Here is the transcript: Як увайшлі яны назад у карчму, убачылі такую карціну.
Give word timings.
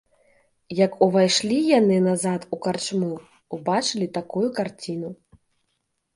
Як 0.85 0.91
увайшлі 1.05 1.57
яны 1.79 1.97
назад 2.07 2.47
у 2.57 2.59
карчму, 2.65 3.11
убачылі 3.59 4.07
такую 4.19 4.45
карціну. 4.59 5.09